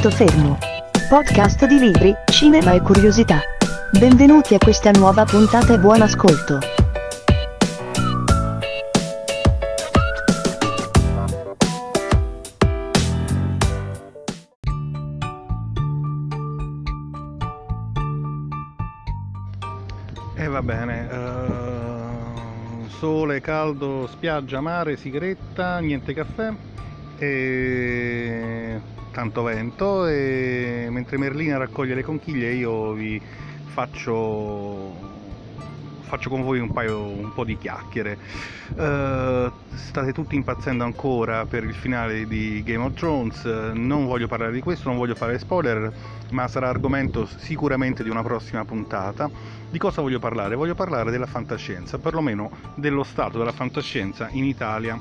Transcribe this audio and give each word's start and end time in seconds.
Punto 0.00 0.16
fermo. 0.16 0.56
Podcast 1.10 1.66
di 1.66 1.78
libri, 1.78 2.14
cinema 2.32 2.72
e 2.72 2.80
curiosità. 2.80 3.38
Benvenuti 3.98 4.54
a 4.54 4.58
questa 4.58 4.90
nuova 4.92 5.26
puntata 5.26 5.74
e 5.74 5.78
buon 5.78 6.00
ascolto. 6.00 6.58
E 20.34 20.46
va 20.46 20.62
bene, 20.62 21.10
eh, 21.10 22.88
sole, 22.88 23.42
caldo, 23.42 24.08
spiaggia, 24.10 24.62
mare, 24.62 24.96
sigaretta, 24.96 25.78
niente 25.80 26.14
caffè 26.14 26.54
e 27.18 28.79
tanto 29.10 29.42
vento 29.42 30.06
e 30.06 30.88
mentre 30.90 31.18
Merlina 31.18 31.56
raccoglie 31.56 31.94
le 31.94 32.02
conchiglie 32.02 32.52
io 32.52 32.92
vi 32.92 33.20
faccio 33.66 35.18
faccio 36.10 36.28
con 36.28 36.42
voi 36.42 36.58
un, 36.58 36.72
paio, 36.72 37.06
un 37.06 37.32
po' 37.32 37.44
di 37.44 37.56
chiacchiere. 37.56 38.18
Uh, 38.74 39.50
state 39.76 40.12
tutti 40.12 40.34
impazzendo 40.34 40.82
ancora 40.82 41.46
per 41.46 41.62
il 41.62 41.72
finale 41.72 42.26
di 42.26 42.64
Game 42.64 42.84
of 42.84 42.94
Thrones, 42.94 43.44
non 43.44 44.06
voglio 44.06 44.26
parlare 44.26 44.50
di 44.50 44.60
questo, 44.60 44.88
non 44.88 44.98
voglio 44.98 45.14
fare 45.14 45.38
spoiler, 45.38 45.92
ma 46.30 46.48
sarà 46.48 46.68
argomento 46.68 47.26
sicuramente 47.26 48.02
di 48.02 48.10
una 48.10 48.24
prossima 48.24 48.64
puntata. 48.64 49.30
Di 49.70 49.78
cosa 49.78 50.02
voglio 50.02 50.18
parlare? 50.18 50.56
Voglio 50.56 50.74
parlare 50.74 51.12
della 51.12 51.26
fantascienza, 51.26 51.98
perlomeno 51.98 52.50
dello 52.74 53.04
stato 53.04 53.38
della 53.38 53.52
fantascienza 53.52 54.28
in 54.32 54.44
Italia 54.44 54.98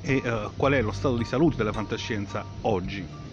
e 0.00 0.22
uh, 0.24 0.50
qual 0.56 0.72
è 0.72 0.80
lo 0.80 0.92
stato 0.92 1.18
di 1.18 1.24
salute 1.24 1.56
della 1.56 1.72
fantascienza 1.72 2.42
oggi. 2.62 3.23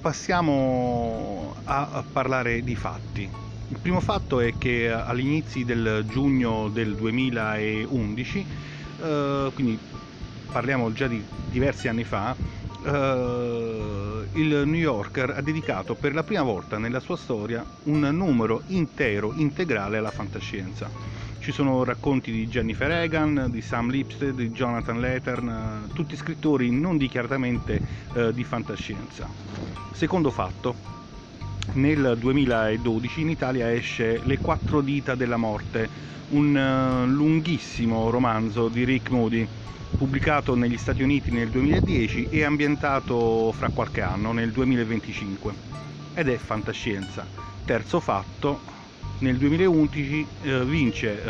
Passiamo 0.00 1.54
a, 1.64 2.04
parlare 2.12 2.62
di 2.62 2.76
fatti. 2.76 3.28
Il 3.68 3.80
primo 3.80 3.98
fatto 3.98 4.38
è 4.38 4.56
che 4.56 4.90
all'inizio 4.90 5.64
del 5.64 6.04
giugno 6.06 6.68
del 6.68 6.94
2011, 6.94 8.46
eh, 9.00 9.50
quindi 9.52 9.78
parliamo 10.50 10.92
già 10.92 11.08
di 11.08 11.22
diversi 11.50 11.88
anni 11.88 12.04
fa, 12.04 12.36
eh, 12.84 14.28
il 14.34 14.62
New 14.66 14.80
Yorker 14.80 15.30
ha 15.30 15.42
dedicato 15.42 15.96
per 15.96 16.14
la 16.14 16.22
prima 16.22 16.42
volta 16.42 16.78
nella 16.78 17.00
sua 17.00 17.16
storia 17.16 17.64
un 17.84 18.00
numero 18.12 18.62
intero, 18.68 19.34
integrale 19.34 19.98
alla 19.98 20.12
fantascienza. 20.12 20.88
Ci 21.48 21.54
sono 21.54 21.82
racconti 21.82 22.30
di 22.30 22.46
Jennifer 22.46 22.90
Egan, 22.90 23.46
di 23.50 23.62
Sam 23.62 23.88
Lipstead, 23.88 24.34
di 24.34 24.50
Jonathan 24.50 25.00
Lettern, 25.00 25.88
tutti 25.94 26.14
scrittori 26.14 26.70
non 26.70 26.98
dichiaratamente 26.98 27.80
eh, 28.12 28.34
di 28.34 28.44
fantascienza. 28.44 29.26
Secondo 29.94 30.30
fatto, 30.30 30.74
nel 31.72 32.16
2012 32.18 33.22
in 33.22 33.30
Italia 33.30 33.72
esce 33.72 34.20
Le 34.24 34.36
quattro 34.36 34.82
dita 34.82 35.14
della 35.14 35.38
morte, 35.38 35.88
un 36.32 36.54
uh, 36.54 37.10
lunghissimo 37.10 38.10
romanzo 38.10 38.68
di 38.68 38.84
Rick 38.84 39.08
Moody, 39.08 39.48
pubblicato 39.96 40.54
negli 40.54 40.76
Stati 40.76 41.02
Uniti 41.02 41.30
nel 41.30 41.48
2010 41.48 42.28
e 42.28 42.44
ambientato 42.44 43.52
fra 43.52 43.70
qualche 43.70 44.02
anno, 44.02 44.32
nel 44.32 44.50
2025. 44.52 45.54
Ed 46.12 46.28
è 46.28 46.36
fantascienza. 46.36 47.26
Terzo 47.64 48.00
fatto, 48.00 48.76
nel 49.20 49.36
2011 49.36 50.26
eh, 50.42 50.64
vince 50.64 51.22
eh, 51.22 51.28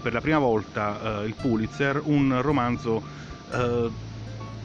per 0.00 0.12
la 0.12 0.20
prima 0.20 0.38
volta 0.38 1.22
eh, 1.22 1.26
il 1.26 1.34
Pulitzer 1.34 2.00
un 2.04 2.40
romanzo 2.42 3.02
eh, 3.52 3.88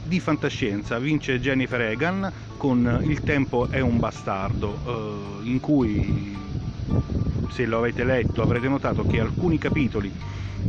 di 0.03 0.19
fantascienza. 0.19 0.99
Vince 0.99 1.39
Jennifer 1.39 1.81
Egan 1.81 2.31
con 2.57 3.01
Il 3.05 3.21
tempo 3.21 3.69
è 3.69 3.79
un 3.79 3.97
bastardo 3.97 5.41
eh, 5.43 5.47
in 5.47 5.59
cui 5.59 6.37
se 7.49 7.65
lo 7.65 7.77
avete 7.77 8.03
letto 8.03 8.41
avrete 8.41 8.67
notato 8.67 9.05
che 9.05 9.19
alcuni 9.19 9.57
capitoli 9.57 10.11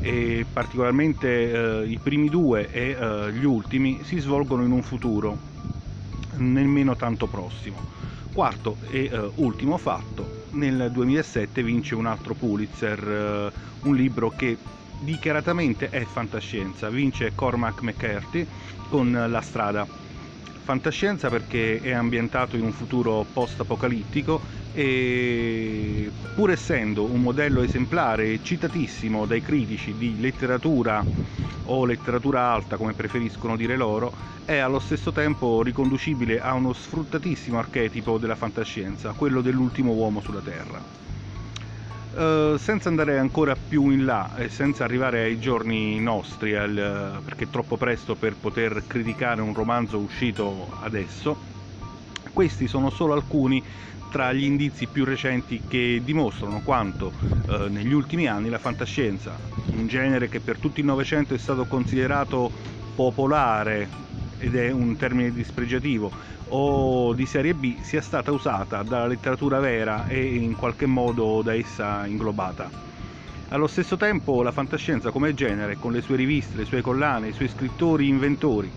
e 0.01 0.45
particolarmente 0.51 1.83
eh, 1.83 1.87
i 1.89 1.99
primi 2.01 2.29
due 2.29 2.71
e 2.71 2.97
gli 3.33 3.45
ultimi 3.45 4.01
si 4.05 4.19
svolgono 4.19 4.63
in 4.63 4.71
un 4.71 4.83
futuro 4.83 5.37
nemmeno 6.37 6.95
tanto 6.95 7.27
prossimo. 7.27 7.95
Quarto 8.33 8.77
e 8.91 9.11
ultimo 9.37 9.79
fatto 9.79 10.36
nel 10.53 10.91
2007 10.91 11.63
vince 11.63 11.95
un 11.95 12.07
altro 12.07 12.35
Pulitzer 12.35 13.09
eh, 13.09 13.53
un 13.83 13.95
libro 13.95 14.31
che 14.31 14.59
dichiaratamente 14.99 15.89
è 15.89 16.05
fantascienza. 16.05 16.89
Vince 16.89 17.35
Cormac 17.35 17.83
McCarthy 17.83 18.47
con 18.89 19.13
La 19.13 19.41
strada. 19.41 19.87
Fantascienza 20.67 21.29
perché 21.29 21.79
è 21.81 21.93
ambientato 21.93 22.57
in 22.57 22.65
un 22.65 22.73
futuro 22.73 23.25
post-apocalittico 23.33 24.43
e 24.73 26.11
pur 26.35 26.51
essendo 26.51 27.05
un 27.05 27.21
modello 27.21 27.63
esemplare 27.63 28.43
citatissimo 28.43 29.27
dai 29.27 29.41
critici 29.41 29.95
di 29.97 30.19
letteratura 30.19 31.07
o 31.67 31.85
letteratura 31.85 32.51
alta 32.51 32.77
come 32.77 32.95
preferiscono 32.95 33.55
dire 33.55 33.77
loro, 33.77 34.13
è 34.45 34.57
allo 34.57 34.81
stesso 34.81 35.13
tempo 35.13 35.63
riconducibile 35.63 36.41
a 36.41 36.53
uno 36.55 36.73
sfruttatissimo 36.73 37.57
archetipo 37.57 38.19
della 38.19 38.35
fantascienza, 38.35 39.13
quello 39.13 39.43
dell'ultimo 39.43 39.93
uomo 39.93 40.19
sulla 40.21 40.41
Terra. 40.43 41.06
Uh, 42.17 42.57
senza 42.57 42.89
andare 42.89 43.19
ancora 43.19 43.55
più 43.55 43.91
in 43.91 44.07
là 44.07 44.35
e 44.37 44.49
senza 44.49 44.85
arrivare 44.85 45.25
ai 45.25 45.39
giorni 45.39 46.01
nostri, 46.01 46.57
al, 46.57 47.21
perché 47.23 47.45
è 47.45 47.51
troppo 47.51 47.77
presto 47.77 48.15
per 48.15 48.37
poter 48.41 48.85
criticare 48.87 49.43
un 49.43 49.53
romanzo 49.53 49.99
uscito 49.99 50.67
adesso, 50.81 51.37
questi 52.33 52.69
sono 52.69 52.89
solo 52.89 53.13
alcuni 53.13 53.63
tra 54.11 54.33
gli 54.33 54.45
indizi 54.45 54.87
più 54.87 55.05
recenti 55.05 55.61
che 55.69 56.01
dimostrano 56.03 56.63
quanto 56.65 57.13
uh, 57.49 57.67
negli 57.69 57.93
ultimi 57.93 58.27
anni 58.27 58.49
la 58.49 58.59
fantascienza, 58.59 59.37
un 59.75 59.87
genere 59.87 60.31
che 60.31 60.41
per 60.41 60.57
tutto 60.57 60.81
il 60.81 60.87
Novecento 60.87 61.35
è 61.35 61.39
stato 61.39 61.67
considerato 61.67 62.51
popolare 62.95 63.87
ed 64.39 64.57
è 64.57 64.71
un 64.71 64.97
termine 64.97 65.33
dispregiativo, 65.33 66.11
o 66.49 67.13
di 67.15 67.27
serie 67.27 67.55
B 67.55 67.81
sia 67.81 68.01
stata 68.01 68.31
usata 68.31 68.83
dalla 68.83 69.07
letteratura 69.07 69.59
vera 69.59 70.07
e 70.07 70.35
in 70.35 70.55
qualche 70.55 70.87
modo 70.87 71.43
da 71.43 71.55
essa 71.55 72.07
inglobata. 72.07 72.71
Allo 73.49 73.67
stesso 73.67 73.97
tempo 73.97 74.43
la 74.43 74.53
fantascienza 74.53 75.11
come 75.11 75.35
genere, 75.35 75.77
con 75.77 75.93
le 75.93 76.01
sue 76.01 76.17
riviste, 76.17 76.57
le 76.57 76.65
sue 76.65 76.83
collane, 76.83 77.29
i 77.29 77.33
suoi 77.33 77.49
scrittori 77.49 78.09
inventori, 78.09 78.71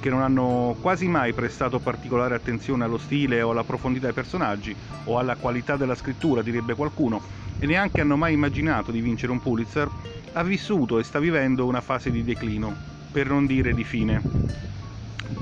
che 0.00 0.10
non 0.10 0.22
hanno 0.22 0.76
quasi 0.80 1.08
mai 1.08 1.32
prestato 1.32 1.78
particolare 1.78 2.34
attenzione 2.34 2.84
allo 2.84 2.98
stile 2.98 3.42
o 3.42 3.50
alla 3.50 3.64
profondità 3.64 4.06
dei 4.06 4.14
personaggi 4.14 4.74
o 5.04 5.18
alla 5.18 5.36
qualità 5.36 5.76
della 5.76 5.94
scrittura, 5.94 6.42
direbbe 6.42 6.74
qualcuno, 6.74 7.20
e 7.58 7.66
neanche 7.66 8.00
hanno 8.00 8.16
mai 8.16 8.32
immaginato 8.32 8.90
di 8.92 9.00
vincere 9.00 9.32
un 9.32 9.40
Pulitzer, 9.40 9.88
ha 10.32 10.42
vissuto 10.42 10.98
e 10.98 11.04
sta 11.04 11.18
vivendo 11.18 11.66
una 11.66 11.80
fase 11.80 12.10
di 12.10 12.22
declino, 12.22 12.74
per 13.10 13.28
non 13.28 13.46
dire 13.46 13.74
di 13.74 13.84
fine 13.84 14.22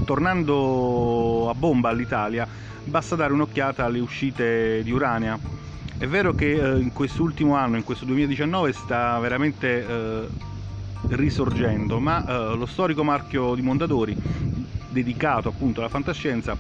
tornando 0.06 1.50
a 1.50 1.55
bomba 1.55 1.91
all'Italia, 1.91 2.49
basta 2.84 3.17
dare 3.17 3.34
un'occhiata 3.34 3.84
alle 3.84 3.99
uscite 3.99 4.83
di 4.83 4.93
Urania. 4.93 5.39
È 5.99 6.06
vero 6.06 6.33
che 6.33 6.53
eh, 6.53 6.78
in 6.78 6.93
quest'ultimo 6.93 7.56
anno, 7.56 7.77
in 7.77 7.84
questo 7.84 8.05
2019, 8.06 8.72
sta 8.72 9.19
veramente 9.19 9.87
eh, 9.87 10.28
risorgendo, 11.09 11.99
ma 11.99 12.25
eh, 12.25 12.56
lo 12.56 12.67
storico 12.67 13.03
marchio 13.03 13.55
di 13.55 13.62
Mondadori, 13.62 14.17
dedicato 14.96 15.48
appunto 15.48 15.80
alla 15.80 15.90
fantascienza, 15.90 16.56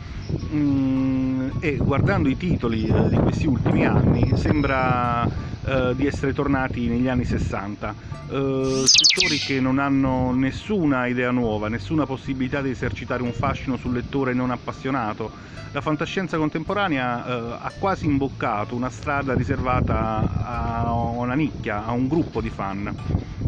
mm, 0.52 1.48
e 1.60 1.76
guardando 1.76 2.28
i 2.28 2.36
titoli 2.36 2.86
eh, 2.86 3.08
di 3.08 3.16
questi 3.16 3.46
ultimi 3.46 3.86
anni, 3.86 4.36
sembra 4.36 5.26
eh, 5.64 5.94
di 5.96 6.06
essere 6.06 6.34
tornati 6.34 6.86
negli 6.86 7.08
anni 7.08 7.24
60. 7.24 7.94
Eh, 8.28 8.82
scrittori 8.84 9.38
che 9.38 9.60
non 9.60 9.78
hanno 9.78 10.32
nessuna 10.32 11.06
idea 11.06 11.30
nuova, 11.30 11.68
nessuna 11.68 12.04
possibilità 12.04 12.60
di 12.60 12.70
esercitare 12.70 13.22
un 13.22 13.32
fascino 13.32 13.76
sul 13.76 13.94
lettore 13.94 14.34
non 14.34 14.50
appassionato. 14.50 15.54
La 15.72 15.80
fantascienza 15.80 16.38
contemporanea 16.38 17.60
ha 17.60 17.70
quasi 17.78 18.06
imboccato 18.06 18.74
una 18.74 18.88
strada 18.88 19.34
riservata 19.34 20.22
a 20.42 20.92
una 20.92 21.34
nicchia, 21.34 21.84
a 21.84 21.92
un 21.92 22.08
gruppo 22.08 22.40
di 22.40 22.48
fan. 22.48 22.94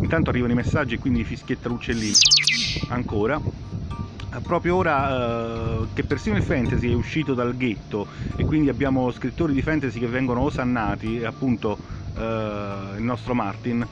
Intanto 0.03 0.29
arrivano 0.29 0.53
i 0.53 0.57
messaggi 0.57 0.95
e 0.95 0.99
quindi 0.99 1.25
fischietta 1.25 1.69
l'uccellino. 1.69 2.17
Ancora 2.89 3.41
proprio 4.43 4.77
ora 4.77 5.11
eh, 5.11 5.87
che 5.95 6.05
persino 6.05 6.37
il 6.37 6.43
fantasy 6.43 6.91
è 6.91 6.95
uscito 6.95 7.35
dal 7.35 7.57
ghetto 7.57 8.07
e 8.37 8.45
quindi 8.45 8.69
abbiamo 8.69 9.11
scrittori 9.11 9.53
di 9.53 9.63
fantasy 9.63 9.99
che 9.99 10.07
vengono 10.07 10.43
osannati, 10.43 11.25
appunto 11.25 11.79
eh, 12.17 12.21
il 12.97 13.03
nostro 13.03 13.35
Martin, 13.35 13.87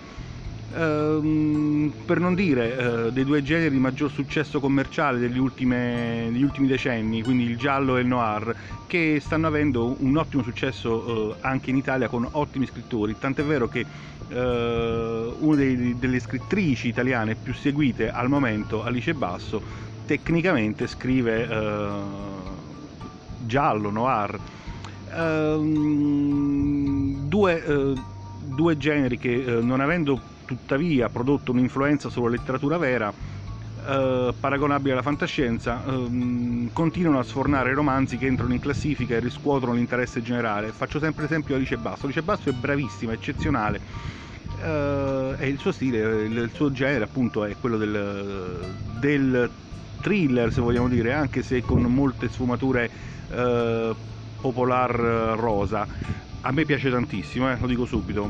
ehm, 0.75 1.93
per 2.05 2.21
non 2.21 2.35
dire 2.35 3.07
eh, 3.07 3.13
dei 3.13 3.25
due 3.25 3.43
generi 3.43 3.71
di 3.71 3.79
maggior 3.79 4.11
successo 4.11 4.61
commerciale 4.61 5.19
degli, 5.19 5.39
ultime, 5.39 6.29
degli, 6.31 6.43
ultimi 6.43 6.67
decenni, 6.67 7.23
quindi 7.23 7.45
il 7.45 7.57
giallo 7.57 7.97
e 7.97 8.01
il 8.03 8.07
noir, 8.07 8.55
che 8.87 9.19
stanno 9.21 9.47
avendo 9.47 9.97
un 9.99 10.17
ottimo 10.17 10.43
successo 10.43 11.35
eh, 11.35 11.37
anche 11.41 11.71
in 11.71 11.77
Italia 11.77 12.09
con 12.09 12.29
ottimi 12.33 12.67
scrittori, 12.67 13.17
tant'è 13.19 13.43
vero 13.43 13.69
che 13.69 13.85
eh, 14.29 15.35
una 15.39 15.57
dei, 15.57 15.99
delle 15.99 16.21
scrittrici 16.21 16.89
italiane 16.89 17.37
più 17.37 17.55
seguite 17.55 18.11
al 18.11 18.29
momento, 18.29 18.83
Alice 18.85 19.15
Basso, 19.15 19.85
tecnicamente 20.07 20.87
scrive 20.87 21.49
eh, 21.49 21.89
giallo, 23.45 23.91
noir. 23.91 24.39
Ehm, 25.13 26.47
due, 27.29 27.65
eh, 27.65 27.95
due, 28.45 28.77
generi 28.77 29.19
che 29.19 29.35
eh, 29.35 29.61
non 29.61 29.81
avendo 29.81 30.19
tuttavia 30.45 31.09
prodotto 31.09 31.53
un'influenza 31.53 32.09
sulla 32.09 32.31
letteratura 32.31 32.79
vera, 32.79 33.13
eh, 33.89 34.35
paragonabile 34.39 34.93
alla 34.93 35.03
fantascienza, 35.03 35.83
ehm, 35.87 36.71
continuano 36.73 37.19
a 37.19 37.23
sfornare 37.23 37.73
romanzi 37.73 38.17
che 38.19 38.27
entrano 38.27 38.53
in 38.53 38.61
classifica 38.61 39.15
e 39.15 39.21
riscuotono 39.21 39.75
l'interesse 39.75 40.23
generale. 40.23 40.73
Faccio 40.73 40.99
sempre 40.99 41.25
esempio 41.25 41.55
Alice 41.55 41.77
Basso. 41.77 42.07
Alice 42.07 42.23
Basso 42.23 42.49
è 42.49 42.53
bravissima, 42.53 43.13
eccezionale. 43.13 44.15
Uh, 44.59 45.35
e 45.39 45.49
il 45.49 45.59
suo 45.59 45.71
stile, 45.71 46.25
il, 46.25 46.35
il, 46.35 46.51
suo 46.55 46.73
genere 46.73 47.05
appunto 47.05 47.45
è 47.45 47.55
quello 47.61 47.77
del, 47.77 48.59
del, 48.99 49.51
thriller 50.07 50.53
se 50.53 50.61
vogliamo 50.61 50.87
dire, 50.87 51.13
anche 51.13 51.43
se 51.43 51.63
con 51.63 51.83
molte 51.83 52.29
sfumature 52.29 52.89
uh, 53.29 53.93
popolar 54.41 54.95
rosa. 55.37 55.85
A 56.43 56.53
me 56.53 56.65
piace 56.65 56.91
tantissimo, 56.91 57.51
eh, 57.51 57.57
lo 57.59 57.67
dico 57.67 57.87
subito. 57.87 58.23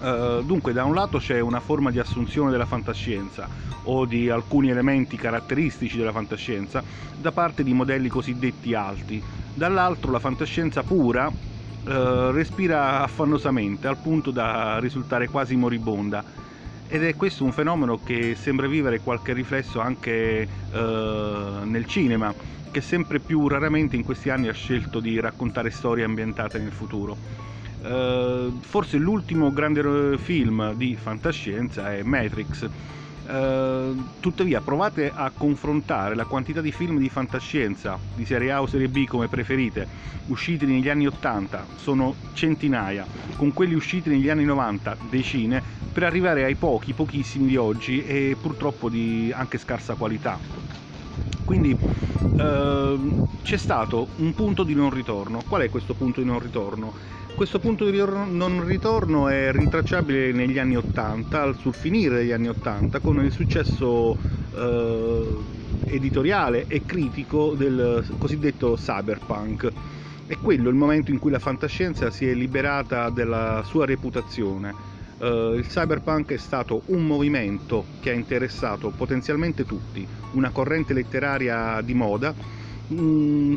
Uh, 0.00 0.42
dunque, 0.42 0.72
da 0.72 0.82
un 0.82 0.94
lato 0.94 1.18
c'è 1.18 1.38
una 1.38 1.60
forma 1.60 1.92
di 1.92 2.00
assunzione 2.00 2.50
della 2.50 2.66
fantascienza 2.66 3.48
o 3.84 4.04
di 4.04 4.28
alcuni 4.30 4.70
elementi 4.70 5.16
caratteristici 5.16 5.96
della 5.96 6.10
fantascienza 6.10 6.82
da 7.16 7.30
parte 7.30 7.62
di 7.62 7.72
modelli 7.72 8.08
cosiddetti 8.08 8.74
alti, 8.74 9.22
dall'altro 9.54 10.10
la 10.10 10.18
fantascienza 10.18 10.82
pura 10.82 11.28
uh, 11.28 11.90
respira 12.30 13.00
affannosamente 13.04 13.86
al 13.86 13.98
punto 13.98 14.32
da 14.32 14.78
risultare 14.80 15.28
quasi 15.28 15.54
moribonda 15.54 16.46
ed 16.88 17.04
è 17.04 17.14
questo 17.14 17.44
un 17.44 17.52
fenomeno 17.52 18.00
che 18.02 18.34
sembra 18.34 18.66
vivere 18.66 19.00
qualche 19.00 19.34
riflesso 19.34 19.78
anche 19.78 20.48
uh, 20.72 20.76
nel 20.76 21.84
cinema 21.86 22.34
che 22.70 22.80
sempre 22.80 23.20
più 23.20 23.46
raramente 23.46 23.94
in 23.94 24.04
questi 24.04 24.30
anni 24.30 24.48
ha 24.48 24.52
scelto 24.52 24.98
di 24.98 25.20
raccontare 25.20 25.70
storie 25.70 26.04
ambientate 26.04 26.58
nel 26.58 26.72
futuro. 26.72 27.16
Uh, 27.80 28.58
forse 28.60 28.96
l'ultimo 28.96 29.52
grande 29.52 30.16
film 30.18 30.72
di 30.74 30.96
fantascienza 30.96 31.92
è 31.92 32.02
Matrix. 32.02 32.68
Uh, 33.28 33.94
tuttavia 34.20 34.62
provate 34.62 35.12
a 35.14 35.30
confrontare 35.36 36.14
la 36.14 36.24
quantità 36.24 36.62
di 36.62 36.72
film 36.72 36.96
di 36.96 37.10
fantascienza 37.10 37.98
di 38.14 38.24
serie 38.24 38.50
A 38.52 38.62
o 38.62 38.66
serie 38.66 38.88
B 38.88 39.04
come 39.04 39.28
preferite 39.28 39.86
usciti 40.28 40.64
negli 40.64 40.88
anni 40.88 41.06
80 41.06 41.66
sono 41.76 42.14
centinaia 42.32 43.06
con 43.36 43.52
quelli 43.52 43.74
usciti 43.74 44.08
negli 44.08 44.30
anni 44.30 44.44
90 44.44 44.96
decine 45.10 45.62
per 45.92 46.04
arrivare 46.04 46.44
ai 46.44 46.54
pochi 46.54 46.94
pochissimi 46.94 47.48
di 47.48 47.58
oggi 47.58 48.02
e 48.02 48.34
purtroppo 48.40 48.88
di 48.88 49.30
anche 49.36 49.58
scarsa 49.58 49.94
qualità 49.94 50.38
quindi 51.44 51.72
uh, 51.72 53.12
c'è 53.42 53.56
stato 53.58 54.08
un 54.16 54.32
punto 54.32 54.62
di 54.62 54.74
non 54.74 54.88
ritorno 54.88 55.42
qual 55.46 55.60
è 55.60 55.68
questo 55.68 55.92
punto 55.92 56.22
di 56.22 56.26
non 56.26 56.38
ritorno? 56.38 56.94
Questo 57.38 57.60
punto 57.60 57.88
di 57.88 57.96
non 57.96 58.64
ritorno 58.64 59.28
è 59.28 59.52
rintracciabile 59.52 60.32
negli 60.32 60.58
anni 60.58 60.76
80, 60.76 61.52
sul 61.52 61.72
finire 61.72 62.16
degli 62.16 62.32
anni 62.32 62.48
80, 62.48 62.98
con 62.98 63.24
il 63.24 63.30
successo 63.30 64.16
eh, 64.56 65.36
editoriale 65.84 66.64
e 66.66 66.84
critico 66.84 67.54
del 67.54 68.04
cosiddetto 68.18 68.74
cyberpunk. 68.74 69.70
È 70.26 70.36
quello 70.42 70.68
il 70.68 70.74
momento 70.74 71.12
in 71.12 71.20
cui 71.20 71.30
la 71.30 71.38
fantascienza 71.38 72.10
si 72.10 72.28
è 72.28 72.34
liberata 72.34 73.08
della 73.08 73.62
sua 73.64 73.86
reputazione. 73.86 74.74
Uh, 75.18 75.54
il 75.54 75.66
cyberpunk 75.68 76.32
è 76.32 76.38
stato 76.38 76.82
un 76.86 77.06
movimento 77.06 77.84
che 78.00 78.10
ha 78.10 78.14
interessato 78.14 78.90
potenzialmente 78.90 79.64
tutti, 79.64 80.04
una 80.32 80.50
corrente 80.50 80.92
letteraria 80.92 81.80
di 81.82 81.94
moda 81.94 82.34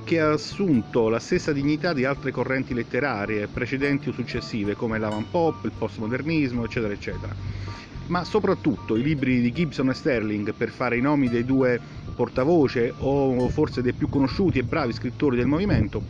che 0.03 0.19
ha 0.19 0.31
assunto 0.33 1.07
la 1.07 1.19
stessa 1.19 1.53
dignità 1.53 1.93
di 1.93 2.03
altre 2.03 2.31
correnti 2.31 2.73
letterarie 2.73 3.47
precedenti 3.47 4.09
o 4.09 4.11
successive 4.11 4.75
come 4.75 4.99
l'avant-pop, 4.99 5.63
il 5.63 5.71
postmodernismo, 5.71 6.65
eccetera, 6.65 6.91
eccetera. 6.91 7.33
Ma 8.07 8.25
soprattutto 8.25 8.97
i 8.97 9.01
libri 9.01 9.39
di 9.39 9.53
Gibson 9.53 9.87
e 9.89 9.93
Sterling, 9.93 10.53
per 10.53 10.69
fare 10.69 10.97
i 10.97 11.01
nomi 11.01 11.29
dei 11.29 11.45
due 11.45 11.79
portavoce 12.13 12.93
o 12.97 13.47
forse 13.47 13.81
dei 13.81 13.93
più 13.93 14.09
conosciuti 14.09 14.59
e 14.59 14.63
bravi 14.63 14.91
scrittori 14.91 15.37
del 15.37 15.47
movimento, 15.47 16.03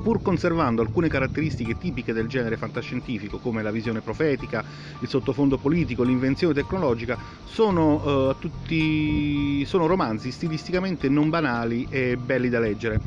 pur 0.00 0.22
conservando 0.22 0.80
alcune 0.80 1.08
caratteristiche 1.08 1.76
tipiche 1.76 2.12
del 2.12 2.28
genere 2.28 2.56
fantascientifico 2.56 3.38
come 3.38 3.62
la 3.62 3.70
visione 3.70 4.00
profetica, 4.00 4.64
il 5.00 5.08
sottofondo 5.08 5.58
politico, 5.58 6.02
l'invenzione 6.02 6.54
tecnologica, 6.54 7.18
sono, 7.44 8.28
uh, 8.28 8.38
tutti, 8.38 9.64
sono 9.64 9.86
romanzi 9.86 10.30
stilisticamente 10.30 11.08
non 11.08 11.28
banali 11.28 11.86
e 11.90 12.16
belli 12.16 12.48
da 12.48 12.60
leggere. 12.60 13.00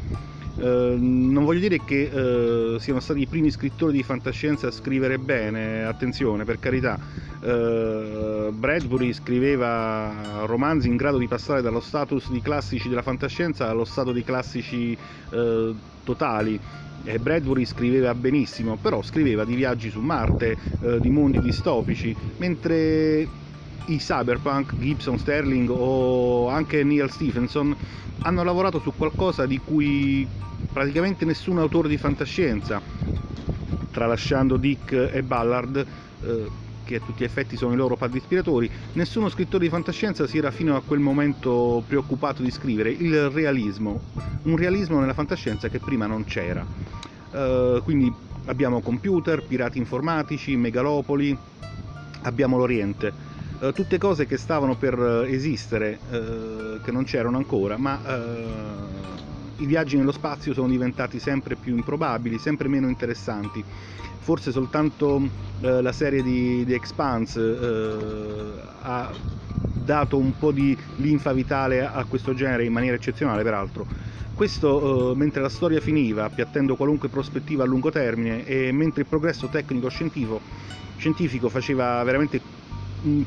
Uh, 0.53 0.97
non 0.99 1.45
voglio 1.45 1.61
dire 1.61 1.81
che 1.85 2.09
uh, 2.11 2.77
siano 2.77 2.99
stati 2.99 3.21
i 3.21 3.27
primi 3.27 3.49
scrittori 3.49 3.93
di 3.93 4.03
fantascienza 4.03 4.67
a 4.67 4.71
scrivere 4.71 5.17
bene, 5.17 5.85
attenzione 5.85 6.43
per 6.43 6.59
carità, 6.59 6.99
uh, 7.39 8.51
Bradbury 8.51 9.13
scriveva 9.13 10.43
romanzi 10.45 10.89
in 10.89 10.97
grado 10.97 11.17
di 11.17 11.27
passare 11.27 11.61
dallo 11.61 11.79
status 11.79 12.29
di 12.31 12.41
classici 12.41 12.89
della 12.89 13.01
fantascienza 13.01 13.69
allo 13.69 13.85
stato 13.85 14.11
di 14.11 14.23
classici 14.23 14.97
totali. 16.03 16.59
E 17.03 17.17
Bradbury 17.17 17.65
scriveva 17.65 18.13
benissimo, 18.13 18.77
però 18.77 19.01
scriveva 19.01 19.43
di 19.43 19.55
viaggi 19.55 19.89
su 19.89 20.01
Marte, 20.01 20.55
eh, 20.81 20.99
di 20.99 21.09
mondi 21.09 21.39
distopici, 21.39 22.15
mentre 22.37 23.27
i 23.85 23.97
cyberpunk, 23.97 24.77
Gibson, 24.77 25.17
Sterling 25.17 25.69
o 25.69 26.49
anche 26.49 26.83
Neil 26.83 27.09
Stephenson 27.09 27.75
hanno 28.19 28.43
lavorato 28.43 28.79
su 28.79 28.93
qualcosa 28.95 29.45
di 29.45 29.59
cui 29.59 30.27
praticamente 30.71 31.25
nessun 31.25 31.57
autore 31.57 31.89
di 31.89 31.97
fantascienza, 31.97 32.81
tralasciando 33.91 34.57
Dick 34.57 34.91
e 35.11 35.23
Ballard, 35.23 35.85
eh, 36.23 36.49
che 36.83 36.95
a 36.95 36.99
tutti 36.99 37.21
gli 37.21 37.25
effetti 37.25 37.55
sono 37.55 37.73
i 37.73 37.75
loro 37.75 37.95
padri 37.95 38.17
ispiratori, 38.17 38.69
nessuno 38.93 39.29
scrittore 39.29 39.63
di 39.63 39.69
fantascienza 39.69 40.27
si 40.27 40.37
era 40.37 40.51
fino 40.51 40.75
a 40.75 40.81
quel 40.81 40.99
momento 40.99 41.83
preoccupato 41.87 42.41
di 42.41 42.51
scrivere 42.51 42.91
il 42.91 43.29
realismo, 43.29 44.01
un 44.43 44.55
realismo 44.55 44.99
nella 44.99 45.13
fantascienza 45.13 45.67
che 45.69 45.79
prima 45.79 46.05
non 46.05 46.23
c'era. 46.25 46.65
Uh, 47.31 47.81
quindi 47.83 48.13
abbiamo 48.45 48.81
computer, 48.81 49.43
pirati 49.43 49.77
informatici, 49.77 50.55
megalopoli, 50.55 51.37
abbiamo 52.23 52.57
l'Oriente, 52.57 53.13
uh, 53.61 53.71
tutte 53.71 53.97
cose 53.97 54.25
che 54.25 54.37
stavano 54.37 54.75
per 54.75 55.25
esistere, 55.27 55.99
uh, 56.09 56.81
che 56.81 56.91
non 56.91 57.03
c'erano 57.03 57.37
ancora, 57.37 57.77
ma 57.77 57.99
i 59.57 59.65
viaggi 59.65 59.95
nello 59.95 60.11
spazio 60.11 60.53
sono 60.53 60.67
diventati 60.67 61.19
sempre 61.19 61.55
più 61.55 61.75
improbabili, 61.75 62.37
sempre 62.37 62.67
meno 62.67 62.89
interessanti 62.89 63.63
forse 64.21 64.51
soltanto 64.51 65.19
eh, 65.61 65.81
la 65.81 65.91
serie 65.91 66.21
di, 66.21 66.63
di 66.63 66.73
Expanse 66.73 67.41
eh, 67.41 68.61
ha 68.83 69.11
dato 69.83 70.17
un 70.17 70.37
po' 70.37 70.51
di 70.51 70.77
linfa 70.97 71.33
vitale 71.33 71.85
a 71.85 72.05
questo 72.05 72.33
genere 72.33 72.63
in 72.63 72.71
maniera 72.71 72.95
eccezionale 72.95 73.43
peraltro. 73.43 73.85
Questo 74.35 75.11
eh, 75.11 75.15
mentre 75.15 75.41
la 75.41 75.49
storia 75.49 75.81
finiva, 75.81 76.23
appiattendo 76.23 76.75
qualunque 76.75 77.09
prospettiva 77.09 77.63
a 77.63 77.65
lungo 77.65 77.89
termine 77.89 78.45
e 78.45 78.71
mentre 78.71 79.01
il 79.01 79.07
progresso 79.07 79.47
tecnico-scientifico 79.47 80.69
scientifico 80.97 81.49
faceva 81.49 82.03
veramente 82.03 82.39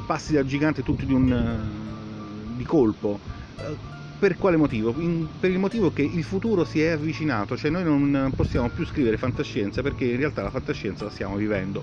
passi 0.05 0.33
da 0.35 0.45
gigante 0.45 0.83
tutti 0.83 1.07
di, 1.07 1.13
un, 1.13 2.55
di 2.57 2.65
colpo 2.65 3.19
eh, 3.59 3.93
per 4.19 4.37
quale 4.37 4.57
motivo? 4.57 4.95
In, 4.99 5.27
per 5.39 5.51
il 5.51 5.59
motivo 5.59 5.93
che 5.93 6.03
il 6.03 6.25
futuro 6.25 6.65
si 6.65 6.81
è 6.81 6.91
avvicinato, 6.91 7.57
cioè 7.57 7.71
noi 7.71 7.85
non 7.85 8.33
possiamo 8.35 8.71
più 8.71 8.87
scrivere 8.87 9.17
fantascienza 9.17 9.83
perché 9.83 10.05
in 10.05 10.17
realtà 10.17 10.43
la 10.43 10.51
fantascienza 10.51 11.05
la 11.05 11.11
stiamo 11.11 11.37
vivendo. 11.37 11.83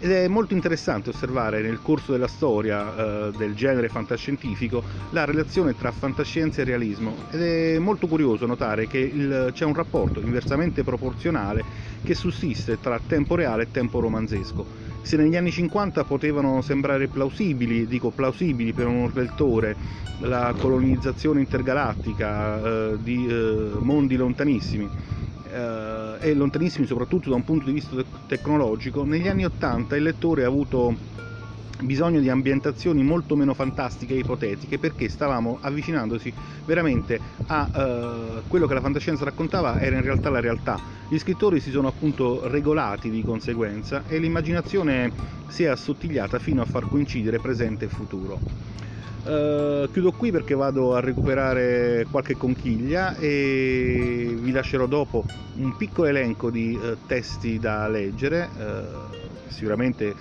Ed 0.00 0.10
è 0.10 0.28
molto 0.28 0.52
interessante 0.52 1.08
osservare 1.08 1.62
nel 1.62 1.80
corso 1.80 2.12
della 2.12 2.26
storia 2.26 3.28
eh, 3.28 3.30
del 3.34 3.54
genere 3.54 3.88
fantascientifico 3.88 4.82
la 5.10 5.24
relazione 5.24 5.74
tra 5.74 5.92
fantascienza 5.92 6.60
e 6.60 6.64
realismo 6.64 7.14
ed 7.30 7.40
è 7.40 7.78
molto 7.78 8.06
curioso 8.06 8.44
notare 8.44 8.86
che 8.86 8.98
il, 8.98 9.50
c'è 9.54 9.64
un 9.64 9.72
rapporto 9.72 10.20
inversamente 10.20 10.82
proporzionale 10.82 11.64
che 12.02 12.14
sussiste 12.14 12.78
tra 12.80 13.00
tempo 13.06 13.34
reale 13.36 13.62
e 13.62 13.70
tempo 13.70 14.00
romanzesco. 14.00 14.92
Se 15.04 15.18
negli 15.18 15.36
anni 15.36 15.50
50 15.50 16.02
potevano 16.04 16.62
sembrare 16.62 17.08
plausibili, 17.08 17.86
dico 17.86 18.10
plausibili 18.10 18.72
per 18.72 18.86
un 18.86 19.10
lettore, 19.12 19.76
la 20.20 20.54
colonizzazione 20.58 21.40
intergalattica 21.40 22.58
eh, 22.62 22.96
di 23.02 23.26
eh, 23.28 23.76
mondi 23.80 24.16
lontanissimi, 24.16 24.88
eh, 25.52 26.16
e 26.20 26.32
lontanissimi 26.32 26.86
soprattutto 26.86 27.28
da 27.28 27.36
un 27.36 27.44
punto 27.44 27.66
di 27.66 27.72
vista 27.72 28.02
tecnologico, 28.26 29.04
negli 29.04 29.28
anni 29.28 29.44
80 29.44 29.94
il 29.94 30.04
lettore 30.04 30.44
ha 30.44 30.46
avuto 30.46 30.96
bisogno 31.86 32.20
di 32.20 32.28
ambientazioni 32.28 33.02
molto 33.02 33.36
meno 33.36 33.54
fantastiche 33.54 34.14
e 34.14 34.18
ipotetiche 34.18 34.78
perché 34.78 35.08
stavamo 35.08 35.58
avvicinandosi 35.60 36.32
veramente 36.64 37.20
a 37.46 37.70
eh, 37.72 38.42
quello 38.48 38.66
che 38.66 38.74
la 38.74 38.80
fantascienza 38.80 39.24
raccontava 39.24 39.80
era 39.80 39.96
in 39.96 40.02
realtà 40.02 40.30
la 40.30 40.40
realtà. 40.40 40.80
Gli 41.08 41.18
scrittori 41.18 41.60
si 41.60 41.70
sono 41.70 41.88
appunto 41.88 42.46
regolati 42.48 43.10
di 43.10 43.22
conseguenza 43.22 44.04
e 44.06 44.18
l'immaginazione 44.18 45.12
si 45.48 45.64
è 45.64 45.68
assottigliata 45.68 46.38
fino 46.38 46.62
a 46.62 46.64
far 46.64 46.88
coincidere 46.88 47.38
presente 47.38 47.84
e 47.86 47.88
futuro. 47.88 48.40
Eh, 49.26 49.88
chiudo 49.90 50.12
qui 50.12 50.30
perché 50.30 50.54
vado 50.54 50.94
a 50.94 51.00
recuperare 51.00 52.06
qualche 52.10 52.36
conchiglia 52.36 53.16
e 53.16 54.36
vi 54.38 54.50
lascerò 54.52 54.86
dopo 54.86 55.24
un 55.54 55.74
piccolo 55.76 56.08
elenco 56.08 56.50
di 56.50 56.78
eh, 56.80 56.98
testi 57.06 57.58
da 57.58 57.88
leggere, 57.88 58.50
eh, 58.58 59.48
sicuramente 59.48 60.14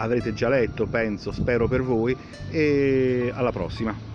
avrete 0.00 0.32
già 0.32 0.48
letto, 0.48 0.86
penso, 0.86 1.30
spero 1.30 1.68
per 1.68 1.82
voi 1.82 2.16
e 2.50 3.30
alla 3.34 3.52
prossima. 3.52 4.09